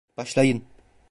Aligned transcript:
Başlayın! 0.17 0.63